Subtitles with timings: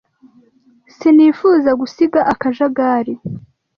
[0.95, 3.13] sinifuza gusiga akajagari.